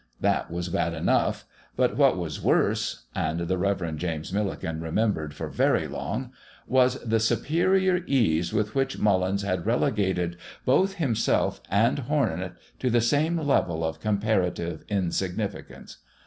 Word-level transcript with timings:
That 0.19 0.49
was 0.49 0.69
bad 0.69 0.95
enough. 0.95 1.45
But 1.75 1.95
what 1.95 2.17
was 2.17 2.41
worse 2.41 3.03
and 3.13 3.41
the 3.41 3.55
Rev. 3.59 3.97
James 3.97 4.33
Milligan 4.33 4.81
remembered 4.81 5.35
for 5.35 5.47
very 5.47 5.87
long 5.87 6.31
was 6.65 6.99
the 7.03 7.19
superior 7.19 8.01
ease 8.07 8.51
with 8.51 8.73
which 8.73 8.97
Mullins 8.97 9.43
had 9.43 9.67
relegated 9.67 10.37
both 10.65 10.95
himself 10.95 11.61
and 11.69 11.99
hornet 11.99 12.53
to 12.79 12.89
the 12.89 12.99
same 12.99 13.37
level 13.37 13.83
of 13.83 13.99
comparative 13.99 14.85
insignificance. 14.89 15.97